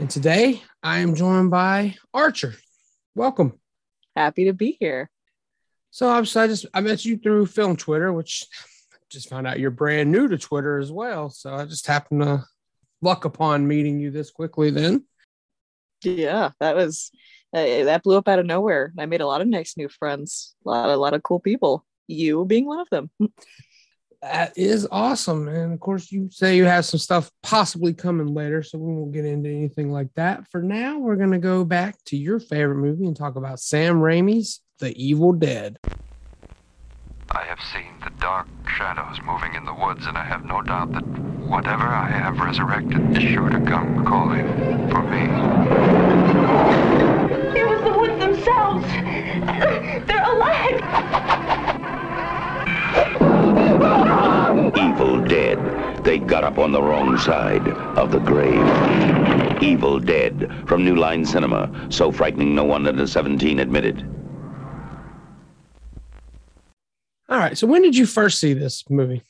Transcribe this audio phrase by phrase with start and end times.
[0.00, 2.56] And today I am joined by Archer.
[3.14, 3.60] Welcome.
[4.16, 5.08] Happy to be here.
[5.92, 8.44] So obviously I just I met you through film Twitter, which
[9.08, 11.30] just found out you're brand new to Twitter as well.
[11.30, 12.44] So I just happened to
[13.02, 15.04] luck upon meeting you this quickly then.
[16.02, 17.12] Yeah, that was
[17.54, 18.92] uh, that blew up out of nowhere.
[18.98, 21.86] I made a lot of nice new friends, a lot, a lot of cool people.
[22.08, 23.10] You being one of them.
[24.24, 25.48] That is awesome.
[25.48, 29.12] And of course, you say you have some stuff possibly coming later, so we won't
[29.12, 30.48] get into anything like that.
[30.50, 33.96] For now, we're going to go back to your favorite movie and talk about Sam
[33.96, 35.76] Raimi's The Evil Dead.
[37.32, 40.92] I have seen the dark shadows moving in the woods, and I have no doubt
[40.92, 41.06] that
[41.46, 44.48] whatever I have resurrected is sure to come calling
[44.88, 45.24] for me.
[47.60, 48.86] It was the woods themselves.
[50.06, 51.43] They're alive.
[54.76, 56.04] Evil Dead.
[56.04, 57.66] They got up on the wrong side
[57.98, 59.62] of the grave.
[59.62, 61.88] Evil Dead from New Line Cinema.
[61.90, 64.06] So frightening no one under 17 admitted.
[67.28, 67.56] All right.
[67.56, 69.22] So when did you first see this movie?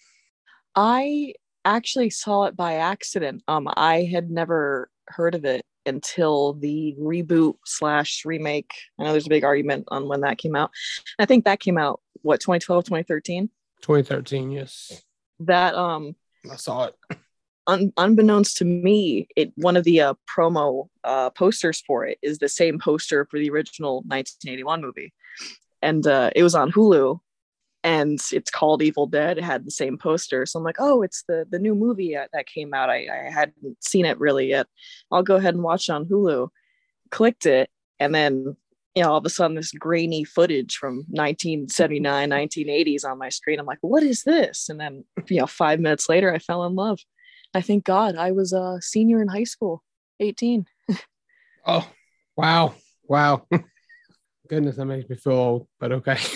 [0.74, 3.42] I actually saw it by accident.
[3.48, 8.72] Um, I had never heard of it until the reboot slash remake.
[8.98, 10.70] I know there's a big argument on when that came out.
[11.18, 13.50] I think that came out what 2012, 2013.
[13.84, 15.02] 2013, yes.
[15.40, 16.16] That um
[16.50, 16.94] I saw it.
[17.66, 22.38] un- unbeknownst to me, it one of the uh, promo uh, posters for it is
[22.38, 25.12] the same poster for the original 1981 movie,
[25.82, 27.20] and uh, it was on Hulu,
[27.82, 29.36] and it's called Evil Dead.
[29.36, 32.30] It had the same poster, so I'm like, oh, it's the the new movie that
[32.32, 32.88] that came out.
[32.88, 34.66] I, I hadn't seen it really yet.
[35.10, 36.48] I'll go ahead and watch it on Hulu.
[37.10, 37.68] Clicked it,
[38.00, 38.56] and then
[38.94, 43.58] you know all of a sudden this grainy footage from 1979 1980s on my screen
[43.58, 46.74] i'm like what is this and then you know five minutes later i fell in
[46.74, 46.98] love
[47.54, 49.82] i thank god i was a senior in high school
[50.20, 50.66] 18
[51.66, 51.88] Oh,
[52.36, 52.74] wow.
[53.08, 53.46] Wow.
[54.48, 56.18] Goodness, that makes me feel old, but okay.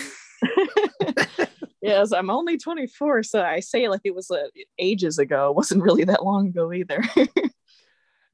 [1.81, 4.43] yes i'm only 24 so i say like it was uh,
[4.79, 7.03] ages ago it wasn't really that long ago either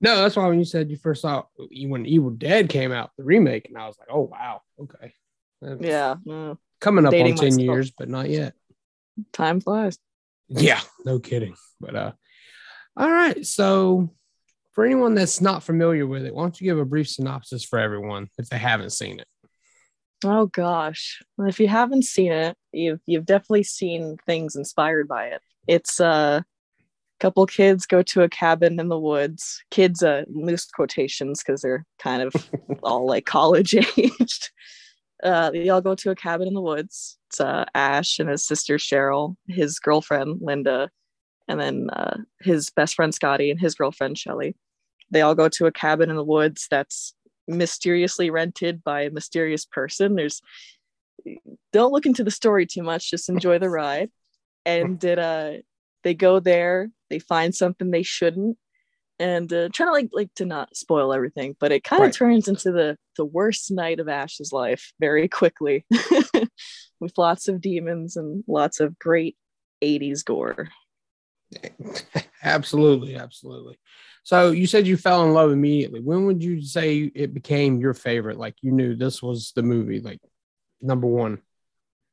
[0.00, 1.44] no, that's why when you said you first saw
[1.86, 4.60] when Evil Dead came out, the remake, and I was like, oh, wow.
[4.80, 5.14] Okay.
[5.80, 6.16] Yeah
[6.80, 7.60] Coming up Dating on 10 myself.
[7.60, 8.54] years, but not yet.
[9.32, 9.98] time flies
[10.48, 11.54] Yeah, no kidding.
[11.80, 12.12] But uh
[12.96, 13.44] all right.
[13.46, 14.10] So
[14.72, 17.78] for anyone that's not familiar with it, why don't you give a brief synopsis for
[17.78, 19.26] everyone if they haven't seen it?
[20.24, 25.26] oh gosh Well, if you haven't seen it you've you've definitely seen things inspired by
[25.26, 26.44] it it's uh, a
[27.20, 29.62] couple kids go to a cabin in the woods.
[29.70, 32.34] Kids uh loose quotations because they're kind of
[32.82, 34.50] all like college aged.
[35.22, 37.18] Uh they all go to a cabin in the woods.
[37.28, 40.90] It's uh ash and his sister cheryl his girlfriend linda
[41.48, 44.56] and then uh his best friend scotty and his girlfriend shelly.
[45.10, 47.14] They all go to a cabin in the woods that's
[47.46, 50.14] mysteriously rented by a mysterious person.
[50.16, 50.40] There's
[51.72, 53.10] don't look into the story too much.
[53.10, 54.10] Just enjoy the ride.
[54.66, 55.52] And it uh
[56.02, 58.58] they go there they find something they shouldn't
[59.20, 62.14] and uh, trying to like like to not spoil everything but it kind of Right.
[62.14, 65.86] turns into the the worst night of ash's life very quickly
[67.00, 69.36] with lots of demons and lots of great
[69.82, 70.68] 80s gore
[72.42, 73.78] absolutely, absolutely.
[74.24, 76.00] So you said you fell in love immediately.
[76.00, 78.38] When would you say it became your favorite?
[78.38, 80.20] Like you knew this was the movie, like
[80.80, 81.38] number one.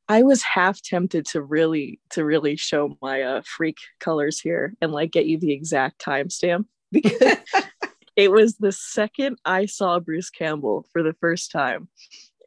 [0.08, 4.92] I was half tempted to really to really show my uh, freak colors here and
[4.92, 7.36] like get you the exact timestamp because
[8.16, 11.88] it was the second I saw Bruce Campbell for the first time.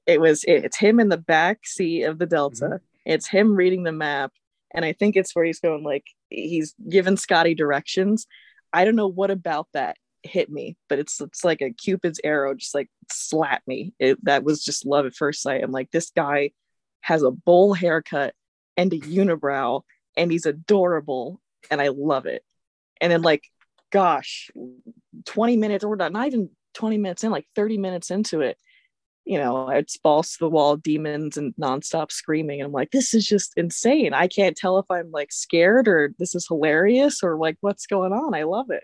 [0.06, 2.82] It was it's him in the back seat of the Delta.
[3.06, 4.32] It's him reading the map,
[4.74, 8.28] and I think it's where he's going like he's giving Scotty directions.
[8.74, 12.54] I don't know what about that hit me, but it's it's like a Cupid's arrow,
[12.54, 13.94] just like slap me.
[13.98, 15.64] It, that was just love at first sight.
[15.64, 16.52] I'm like, this guy
[17.06, 18.34] has a bowl haircut
[18.78, 19.84] and a unibrow,
[20.18, 22.44] and he's adorable, and I love it.
[23.00, 23.44] And then like,
[23.92, 24.50] gosh,
[25.26, 28.58] 20 minutes or not, not even 20 minutes in, like 30 minutes into it,
[29.24, 32.60] you know, it's balls to the wall, demons and nonstop screaming.
[32.60, 34.16] And I'm like, this is just insane.
[34.16, 38.14] I can't tell if I'm like scared or this is hilarious or like what's going
[38.14, 38.34] on.
[38.34, 38.84] I love it.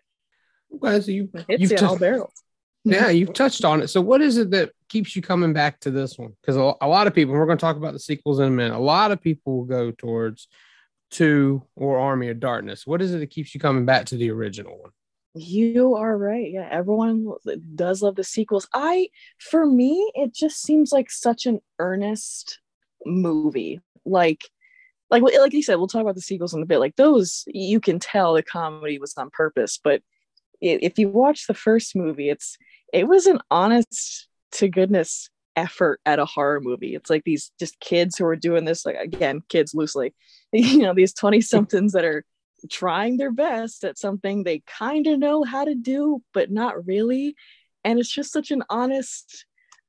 [0.76, 2.44] Okay, so you It hits you've you all barrels.
[2.84, 3.90] Yeah, you've touched on it.
[3.90, 6.34] So, what is it that keeps you coming back to this one?
[6.42, 8.52] Because a, lot of people, and we're going to talk about the sequels in a
[8.52, 10.48] minute, a lot of people will go towards
[11.12, 12.88] two or Army of Darkness.
[12.88, 14.92] What is it that keeps you coming back to the original one?
[15.34, 16.52] You are right.
[16.52, 17.32] Yeah, everyone
[17.76, 18.68] does love the sequels.
[18.74, 22.60] I, for me, it just seems like such an earnest
[23.06, 23.80] movie.
[24.06, 24.50] Like,
[25.10, 26.80] like like you said, we'll talk about the sequels in a bit.
[26.80, 29.80] Like those, you can tell the comedy was on purpose.
[29.82, 30.02] But
[30.62, 32.58] if you watch the first movie, it's
[32.94, 36.96] it was an honest to goodness effort at a horror movie.
[36.96, 40.14] It's like these just kids who are doing this, like again, kids loosely,
[40.54, 42.24] you know, these 20 somethings that are
[42.70, 47.36] trying their best at something they kind of know how to do, but not really.
[47.84, 49.46] And it's just such an honest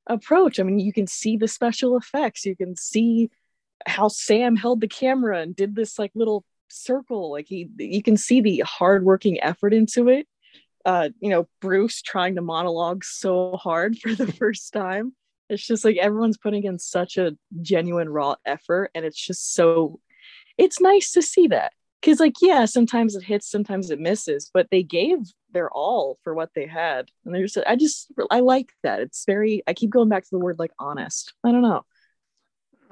[0.06, 0.58] approach.
[0.58, 3.30] I mean, you can see the special effects, you can see
[3.86, 7.32] how Sam held the camera and did this like little circle.
[7.32, 10.26] Like he, you can see the hardworking effort into it
[10.84, 15.14] uh, you know, Bruce trying to monologue so hard for the first time.
[15.49, 20.00] It's just like everyone's putting in such a genuine raw effort, and it's just so
[20.58, 21.73] it's nice to see that.
[22.02, 25.19] Cause like, yeah, sometimes it hits, sometimes it misses, but they gave
[25.52, 27.08] their all for what they had.
[27.25, 29.00] And there's I just I like that.
[29.00, 31.32] It's very I keep going back to the word like honest.
[31.44, 31.85] I don't know.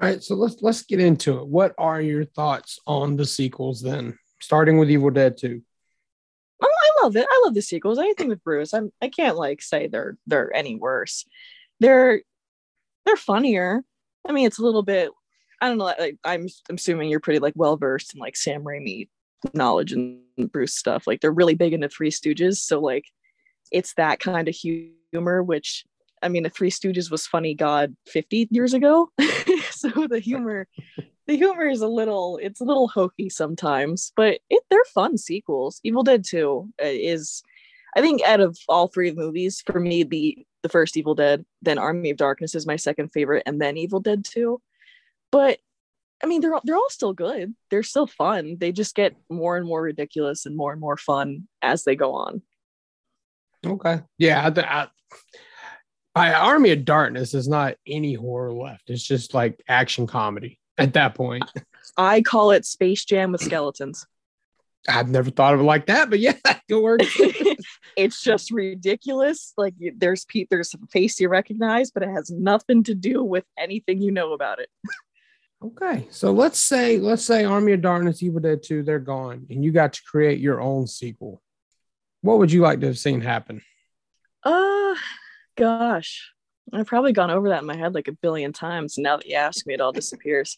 [0.01, 1.47] All right, so let's let's get into it.
[1.47, 4.17] What are your thoughts on the sequels then?
[4.39, 5.61] Starting with Evil Dead 2
[7.03, 7.27] love it.
[7.29, 7.99] I love the sequels.
[7.99, 11.25] Anything with Bruce, I'm I can't like say they're they're any worse.
[11.79, 12.21] They're
[13.05, 13.83] they're funnier.
[14.27, 15.09] I mean, it's a little bit.
[15.61, 15.85] I don't know.
[15.85, 19.09] Like, I'm, I'm assuming you're pretty like well versed in like Sam Raimi
[19.53, 20.21] knowledge and
[20.51, 21.07] Bruce stuff.
[21.07, 23.05] Like they're really big into Three Stooges, so like
[23.71, 25.43] it's that kind of humor.
[25.43, 25.85] Which
[26.21, 29.09] I mean, the Three Stooges was funny, God, 50 years ago.
[29.71, 30.67] so the humor
[31.31, 35.79] the humor is a little it's a little hokey sometimes but it, they're fun sequels.
[35.81, 37.41] Evil dead 2 uh, is
[37.95, 41.77] i think out of all three movies for me the the first evil dead then
[41.77, 44.61] army of darkness is my second favorite and then evil dead 2
[45.31, 45.59] but
[46.21, 47.55] i mean they're they're all still good.
[47.69, 48.57] They're still fun.
[48.59, 52.13] They just get more and more ridiculous and more and more fun as they go
[52.13, 52.41] on.
[53.65, 54.01] Okay.
[54.17, 54.87] Yeah I,
[56.13, 58.89] I, army of darkness is not any horror left.
[58.89, 61.43] It's just like action comedy at that point.
[61.97, 64.05] I call it Space Jam with skeletons.
[64.89, 66.33] I've never thought of it like that, but yeah,
[66.67, 67.15] it works.
[67.95, 69.53] it's just ridiculous.
[69.57, 73.45] Like there's pe- there's a face you recognize, but it has nothing to do with
[73.57, 74.69] anything you know about it.
[75.63, 79.63] okay, so let's say let's say Army of Darkness, Evil Dead Two, they're gone, and
[79.63, 81.41] you got to create your own sequel.
[82.21, 83.61] What would you like to have seen happen?
[84.43, 84.95] Uh,
[85.55, 86.33] gosh,
[86.73, 88.97] I've probably gone over that in my head like a billion times.
[88.97, 90.57] Now that you ask me, it all disappears.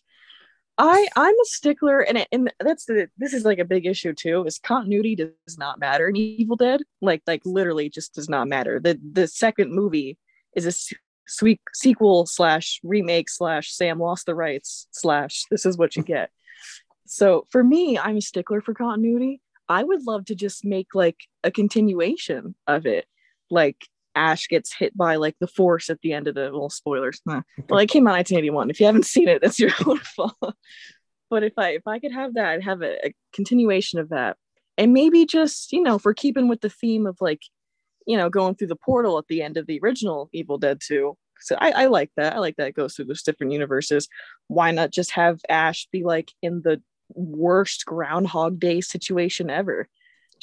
[0.77, 4.43] I I'm a stickler, and and that's the this is like a big issue too.
[4.45, 8.79] Is continuity does not matter in Evil Dead, like like literally just does not matter.
[8.79, 10.17] The the second movie
[10.55, 10.95] is a
[11.27, 16.31] sweet sequel slash remake slash Sam lost the rights slash this is what you get.
[17.05, 19.41] So for me, I'm a stickler for continuity.
[19.69, 23.05] I would love to just make like a continuation of it,
[23.49, 27.21] like Ash gets hit by like the force at the end of the well spoilers.
[27.25, 27.41] Nah.
[27.69, 28.69] Well, it came out 1981.
[28.69, 30.55] If you haven't seen it, that's your own fault.
[31.29, 34.37] But if I if I could have that, I'd have a, a continuation of that.
[34.77, 37.41] And maybe just, you know, for keeping with the theme of like,
[38.07, 41.15] you know, going through the portal at the end of the original Evil Dead 2.
[41.39, 42.33] So I, I like that.
[42.33, 44.07] I like that it goes through those different universes.
[44.47, 49.89] Why not just have Ash be like in the worst Groundhog Day situation ever?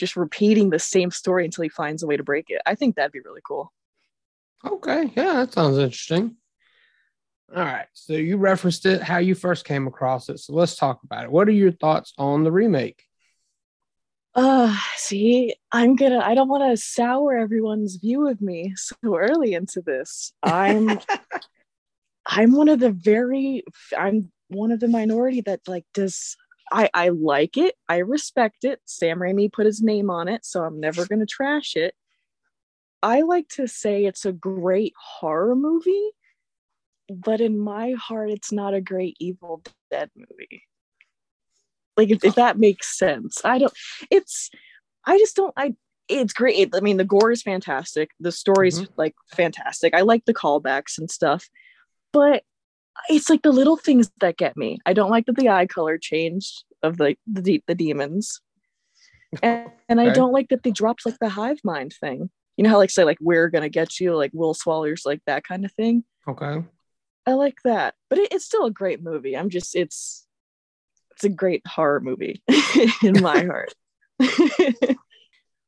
[0.00, 2.60] Just repeating the same story until he finds a way to break it.
[2.66, 3.72] I think that'd be really cool.
[4.66, 5.12] Okay.
[5.14, 6.36] Yeah, that sounds interesting.
[7.54, 7.86] All right.
[7.92, 10.38] So you referenced it, how you first came across it.
[10.38, 11.30] So let's talk about it.
[11.30, 13.04] What are your thoughts on the remake?
[14.34, 19.54] Uh, see, I'm gonna, I don't want to sour everyone's view of me so early
[19.54, 20.32] into this.
[20.42, 20.98] I'm,
[22.26, 23.64] I'm one of the very,
[23.96, 26.36] I'm one of the minority that like does
[26.70, 27.74] I, I like it.
[27.88, 28.80] I respect it.
[28.84, 31.94] Sam Raimi put his name on it, so I'm never going to trash it.
[33.02, 36.10] I like to say it's a great horror movie,
[37.08, 40.62] but in my heart, it's not a great Evil Dead movie.
[41.96, 43.44] Like, if, if that makes sense.
[43.44, 43.72] I don't,
[44.10, 44.50] it's,
[45.04, 45.74] I just don't, I,
[46.08, 46.74] it's great.
[46.74, 48.10] I mean, the gore is fantastic.
[48.20, 48.92] The story's mm-hmm.
[48.96, 49.94] like fantastic.
[49.94, 51.48] I like the callbacks and stuff,
[52.12, 52.42] but
[53.08, 54.78] it's like the little things that get me.
[54.86, 58.40] I don't like that the eye color changed of the the, the demons,
[59.42, 60.10] and, and okay.
[60.10, 62.30] I don't like that they dropped like the hive mind thing.
[62.56, 65.44] You know how like say like we're gonna get you like Will Swallow's like that
[65.44, 66.04] kind of thing.
[66.28, 66.64] Okay.
[67.26, 69.36] I like that, but it, it's still a great movie.
[69.36, 70.26] I'm just it's
[71.12, 72.42] it's a great horror movie
[73.02, 73.74] in my heart.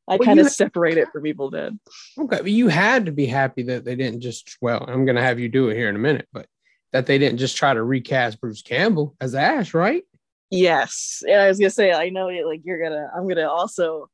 [0.08, 1.78] I Well, kind of ha- separate it from Evil Dead.
[2.18, 4.56] Okay, but you had to be happy that they didn't just.
[4.60, 6.46] Well, I'm going to have you do it here in a minute, but
[6.92, 10.04] that they didn't just try to recast Bruce Campbell as Ash, right?
[10.50, 12.46] Yes, and I was gonna say, I know it.
[12.46, 14.08] Like you're gonna, I'm gonna also.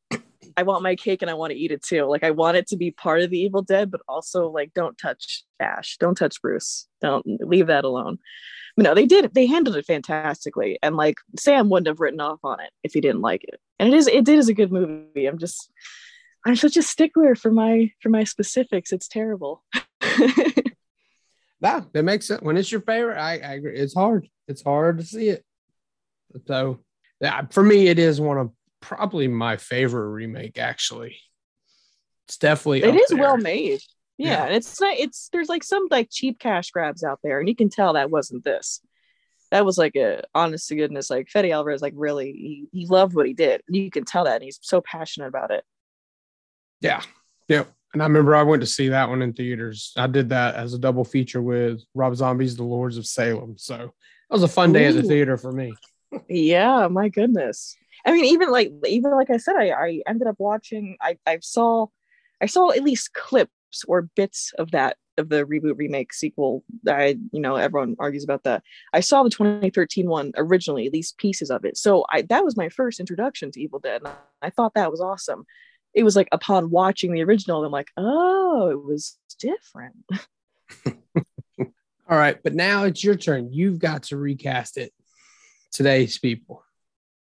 [0.57, 2.05] I want my cake and I want to eat it too.
[2.05, 4.97] Like I want it to be part of the Evil Dead, but also like don't
[4.97, 8.19] touch Ash, don't touch Bruce, don't leave that alone.
[8.77, 9.35] But no, they did.
[9.35, 13.01] They handled it fantastically, and like Sam wouldn't have written off on it if he
[13.01, 13.61] didn't like it.
[13.81, 15.27] And it is, it did is a good movie.
[15.27, 15.71] I'm just,
[16.47, 18.93] I'm such a stickler for my for my specifics.
[18.93, 19.65] It's terrible.
[21.61, 22.43] Wow, that makes sense.
[22.43, 23.77] When it's your favorite, I, I agree.
[23.77, 24.29] It's hard.
[24.47, 25.45] It's hard to see it.
[26.47, 26.81] So,
[27.21, 30.59] yeah, for me, it is one of probably my favorite remake.
[30.59, 31.17] Actually,
[32.27, 33.19] it's definitely it is there.
[33.19, 33.81] well made
[34.19, 34.45] yeah, Yeah.
[34.47, 37.57] and it's not it's there's like some like cheap cash grabs out there and you
[37.57, 38.81] can tell that wasn't this
[39.51, 43.15] that was like a honest to goodness like Fede Alvarez like really he, he loved
[43.15, 45.65] what he did you can tell that and he's so passionate about it
[46.81, 47.01] Yeah,
[47.49, 47.65] yeah.
[47.93, 49.93] And I remember I went to see that one in theaters.
[49.97, 53.57] I did that as a double feature with Rob Zombie's The Lords of Salem.
[53.57, 53.91] So that
[54.31, 55.73] was a fun day at the theater for me.
[56.29, 57.77] yeah my goodness
[58.07, 61.39] I mean even like even like I said I I ended up watching I I
[61.41, 61.87] saw
[62.41, 66.99] I saw at least clips or bits of that of the reboot remake sequel that
[66.99, 71.19] I you know everyone argues about that I saw the 2013 one originally at least
[71.19, 74.51] pieces of it so I that was my first introduction to Evil Dead and I
[74.51, 75.45] thought that was awesome
[75.95, 80.05] it was like upon watching the original I'm like oh it was different
[82.11, 83.53] All right, but now it's your turn.
[83.53, 84.93] You've got to recast it.
[85.71, 86.65] Today's people.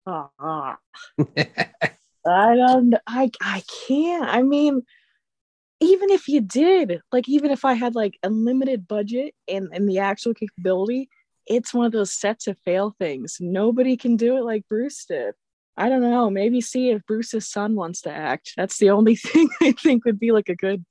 [0.05, 0.77] Ah.
[1.19, 4.23] I don't I I can't.
[4.23, 4.83] I mean,
[5.81, 9.99] even if you did, like even if I had like unlimited budget and, and the
[9.99, 11.09] actual capability,
[11.45, 13.37] it's one of those set to fail things.
[13.41, 15.35] Nobody can do it like Bruce did.
[15.77, 16.29] I don't know.
[16.29, 18.53] Maybe see if Bruce's son wants to act.
[18.57, 20.83] That's the only thing I think would be like a good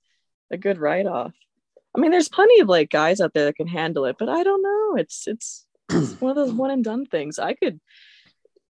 [0.51, 1.33] a good write-off.
[1.97, 4.43] I mean, there's plenty of like guys out there that can handle it, but I
[4.43, 4.97] don't know.
[4.97, 7.39] It's it's, it's one of those one and done things.
[7.39, 7.81] I could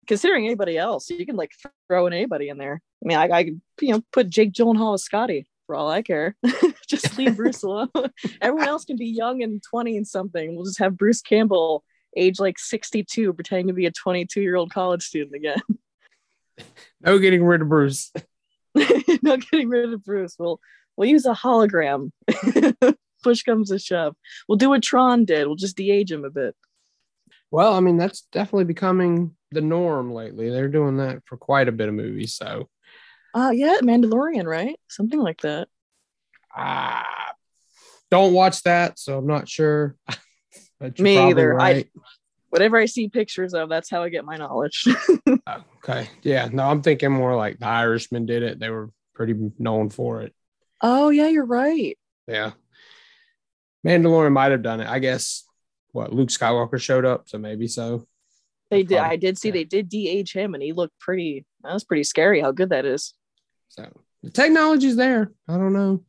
[0.06, 1.52] considering anybody else, you can like
[1.86, 2.80] throw in anybody in there.
[3.04, 6.02] I mean, I, I could you know put Jake Gyllenhaal as Scotty for all I
[6.02, 6.36] care.
[6.88, 7.90] just leave Bruce alone.
[8.40, 10.54] Everyone else can be young and twenty and something.
[10.54, 11.84] We'll just have Bruce Campbell
[12.16, 15.60] age like sixty two, pretending to be a twenty two year old college student again.
[17.00, 18.12] No getting rid of Bruce.
[19.22, 20.34] Not getting rid of Bruce.
[20.38, 20.58] We'll
[20.96, 22.10] we'll use a hologram.
[23.22, 24.14] Push comes to shove.
[24.48, 25.46] We'll do what Tron did.
[25.46, 26.54] We'll just de-age him a bit.
[27.50, 30.50] Well, I mean, that's definitely becoming the norm lately.
[30.50, 32.34] They're doing that for quite a bit of movies.
[32.34, 32.68] So,
[33.34, 34.78] Uh yeah, Mandalorian, right?
[34.88, 35.68] Something like that.
[36.56, 37.32] ah,
[38.10, 38.98] don't watch that.
[38.98, 39.96] So I'm not sure.
[40.80, 41.52] but you're Me probably either.
[41.60, 41.88] I- Right.
[42.50, 44.86] Whatever I see pictures of, that's how I get my knowledge.
[45.84, 46.10] Okay.
[46.22, 46.48] Yeah.
[46.52, 48.58] No, I'm thinking more like the Irishman did it.
[48.58, 50.34] They were pretty known for it.
[50.82, 51.96] oh yeah, you're right.
[52.26, 52.52] Yeah.
[53.86, 54.88] Mandalorian might have done it.
[54.88, 55.44] I guess
[55.92, 58.06] what Luke Skywalker showed up, so maybe so.
[58.70, 58.98] They did.
[58.98, 59.52] Probably, I did see yeah.
[59.54, 61.46] they did de-age him, and he looked pretty.
[61.64, 62.40] That was pretty scary.
[62.40, 63.14] How good that is.
[63.70, 63.90] So
[64.22, 65.32] the technology's there.
[65.48, 66.04] I don't know.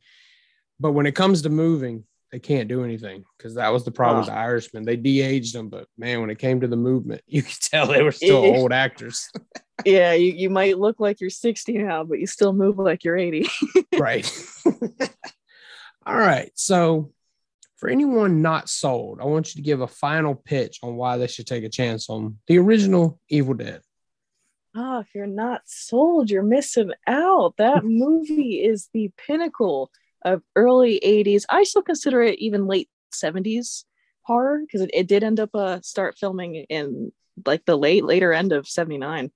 [0.78, 4.20] But when it comes to moving, they can't do anything because that was the problem
[4.20, 4.84] with the Irishman.
[4.84, 8.02] They de-aged them, but man, when it came to the movement, you could tell they
[8.02, 9.28] were still old actors.
[9.86, 13.16] Yeah, you, you might look like you're 60 now, but you still move like you're
[13.16, 13.48] 80.
[13.98, 14.30] right.
[16.04, 16.52] All right.
[16.54, 17.12] So
[17.76, 21.28] for anyone not sold, I want you to give a final pitch on why they
[21.28, 23.80] should take a chance on the original Evil Dead.
[24.76, 27.54] Oh, if you're not sold, you're missing out.
[27.56, 29.90] That movie is the pinnacle
[30.22, 31.44] of early 80s.
[31.48, 33.84] I still consider it even late 70s
[34.22, 37.10] horror because it, it did end up uh start filming in
[37.46, 39.30] like the late later end of 79.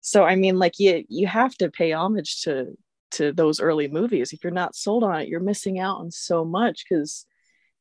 [0.00, 2.76] So I mean like you you have to pay homage to
[3.12, 4.32] to those early movies.
[4.32, 7.26] If you're not sold on it, you're missing out on so much because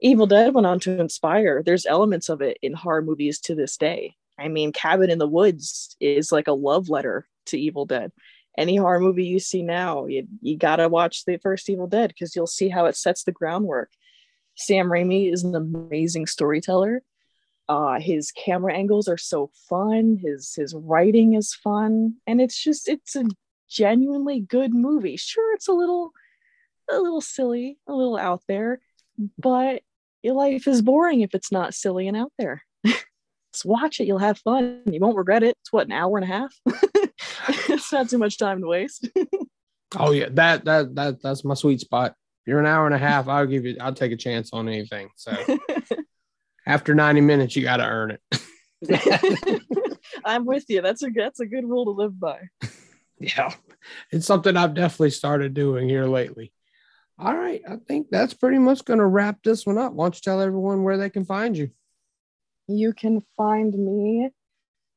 [0.01, 1.61] Evil Dead went on to inspire.
[1.61, 4.15] There's elements of it in horror movies to this day.
[4.39, 8.11] I mean, Cabin in the Woods is like a love letter to Evil Dead.
[8.57, 12.35] Any horror movie you see now, you, you gotta watch the first Evil Dead because
[12.35, 13.91] you'll see how it sets the groundwork.
[14.55, 17.03] Sam Raimi is an amazing storyteller.
[17.69, 20.19] Uh, his camera angles are so fun.
[20.21, 23.25] His his writing is fun, and it's just it's a
[23.69, 25.17] genuinely good movie.
[25.17, 26.11] Sure, it's a little
[26.91, 28.79] a little silly, a little out there,
[29.37, 29.83] but
[30.23, 32.63] your life is boring if it's not silly and out there.
[32.83, 34.81] Just watch it, you'll have fun.
[34.85, 35.57] You won't regret it.
[35.61, 36.53] It's what an hour and a half.
[37.89, 39.09] it's not too much time to waste.
[39.97, 42.11] Oh yeah, that that that that's my sweet spot.
[42.11, 44.69] If you're an hour and a half, I'll give you I'll take a chance on
[44.69, 45.09] anything.
[45.15, 45.35] So
[46.67, 49.61] after 90 minutes, you gotta earn it.
[50.23, 50.83] I'm with you.
[50.83, 52.37] That's a that's a good rule to live by.
[53.17, 53.51] Yeah,
[54.11, 56.53] it's something I've definitely started doing here lately.
[57.17, 59.93] All right, I think that's pretty much going to wrap this one up.
[59.93, 61.71] Why don't you tell everyone where they can find you?
[62.67, 64.29] You can find me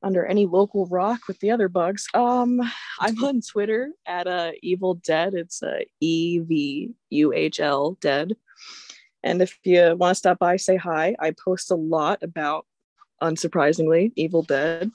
[0.03, 2.07] under any local rock with the other bugs.
[2.15, 2.61] Um,
[3.01, 5.35] I'm on Twitter at uh, Evil Dead.
[5.35, 8.35] It's uh, E V U H L Dead.
[9.23, 11.15] And if you want to stop by, say hi.
[11.19, 12.67] I post a lot about,
[13.23, 14.91] unsurprisingly, Evil Dead.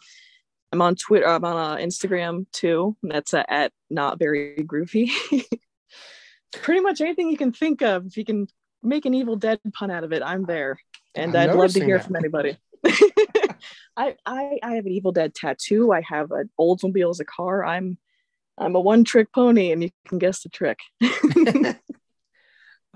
[0.74, 1.28] I'm on Twitter.
[1.28, 2.98] I'm on uh, Instagram too.
[3.02, 5.12] That's uh, at not very groovy.
[6.52, 8.06] Pretty much anything you can think of.
[8.06, 8.48] If you can
[8.84, 10.80] make an Evil Dead pun out of it, I'm there.
[11.16, 12.06] And I've I'd love to hear that.
[12.06, 12.58] from anybody.
[13.98, 15.92] I, I I have an Evil Dead tattoo.
[15.92, 17.66] I have an Oldsmobile as a car.
[17.66, 17.98] I'm
[18.58, 20.80] I'm a one trick pony, and you can guess the trick.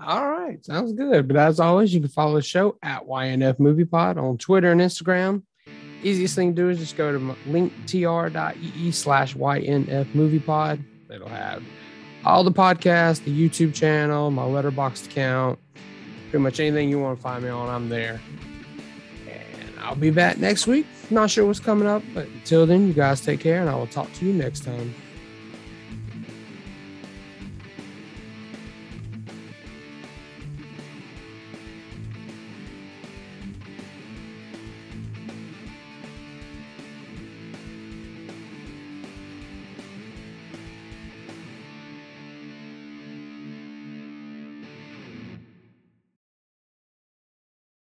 [0.04, 1.28] All right, sounds good.
[1.28, 4.80] But as always, you can follow the show at YNF Movie Pod on Twitter and
[4.80, 5.42] Instagram.
[6.02, 10.82] Easiest thing to do is just go to linktr.ee slash YNF Movie Pod.
[11.08, 11.62] It'll have
[12.24, 15.60] all the podcasts, the YouTube channel, my letterboxd account,
[16.30, 18.20] pretty much anything you want to find me on, I'm there.
[19.82, 20.86] I'll be back next week.
[21.10, 23.86] Not sure what's coming up, but until then, you guys take care and I will
[23.86, 24.94] talk to you next time.